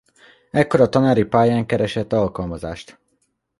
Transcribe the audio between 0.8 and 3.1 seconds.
a tanári pályán keresett alkalmazást.